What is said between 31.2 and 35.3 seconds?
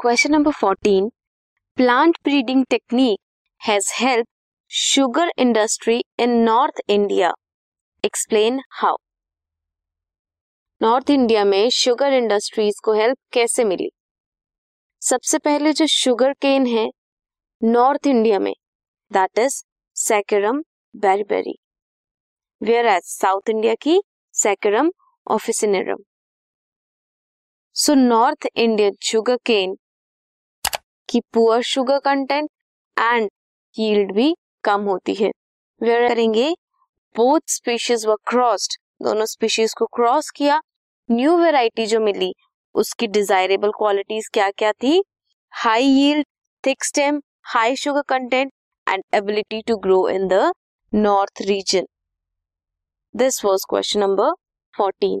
poor sugar content and yield भी कम होती है।